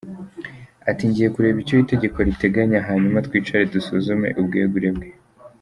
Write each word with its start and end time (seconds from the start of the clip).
Ati 0.89 1.03
“Ngiye 1.09 1.29
kureba 1.35 1.57
icyo 1.63 1.75
itegeko 1.83 2.17
riteganya 2.27 2.79
hanyuma 2.87 3.23
twicare 3.27 3.63
dusuzume 3.73 4.27
ubwegure 4.39 4.89
bwe. 4.97 5.09